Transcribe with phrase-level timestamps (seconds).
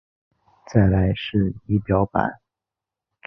[0.73, 2.39] 再来是仪表板